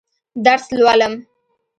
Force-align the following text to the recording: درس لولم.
درس 0.45 0.65
لولم. 0.77 1.13